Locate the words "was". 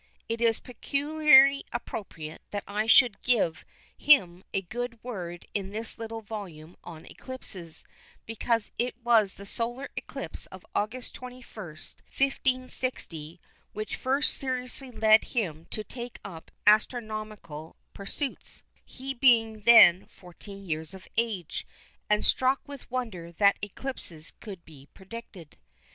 9.03-9.35